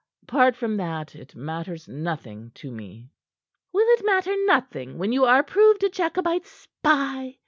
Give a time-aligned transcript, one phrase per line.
[0.23, 3.11] Apart from that, it matters nothing to me."
[3.71, 7.35] "Will it matter nothing when you are proved a Jacobite spy?"